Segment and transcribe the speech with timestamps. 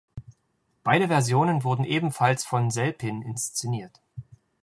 [0.83, 4.01] Beide Versionen wurden ebenfalls von Selpin inszeniert.